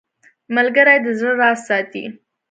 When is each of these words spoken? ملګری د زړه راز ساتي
ملګری 0.55 0.97
د 1.03 1.07
زړه 1.19 1.31
راز 1.41 1.59
ساتي 1.67 2.03